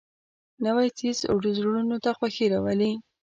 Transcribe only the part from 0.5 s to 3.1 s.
نوی څېز زړونو ته خوښي راولي